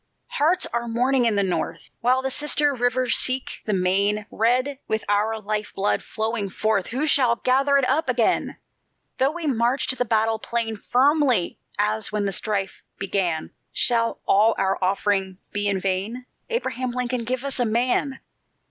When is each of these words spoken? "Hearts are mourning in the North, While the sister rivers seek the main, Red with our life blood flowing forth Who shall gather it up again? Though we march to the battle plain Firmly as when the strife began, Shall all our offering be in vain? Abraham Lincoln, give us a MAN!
"Hearts 0.29 0.65
are 0.73 0.87
mourning 0.87 1.25
in 1.25 1.35
the 1.35 1.43
North, 1.43 1.91
While 1.99 2.23
the 2.23 2.31
sister 2.31 2.73
rivers 2.73 3.15
seek 3.15 3.61
the 3.65 3.73
main, 3.73 4.25
Red 4.31 4.79
with 4.87 5.05
our 5.07 5.37
life 5.39 5.73
blood 5.75 6.01
flowing 6.01 6.49
forth 6.49 6.87
Who 6.87 7.05
shall 7.05 7.35
gather 7.35 7.77
it 7.77 7.87
up 7.87 8.09
again? 8.09 8.57
Though 9.19 9.29
we 9.31 9.45
march 9.45 9.85
to 9.89 9.95
the 9.95 10.03
battle 10.03 10.39
plain 10.39 10.75
Firmly 10.77 11.59
as 11.77 12.11
when 12.11 12.25
the 12.25 12.31
strife 12.31 12.81
began, 12.97 13.51
Shall 13.71 14.17
all 14.27 14.55
our 14.57 14.83
offering 14.83 15.37
be 15.53 15.67
in 15.69 15.79
vain? 15.79 16.25
Abraham 16.49 16.89
Lincoln, 16.89 17.23
give 17.23 17.43
us 17.45 17.59
a 17.59 17.65
MAN! 17.65 18.19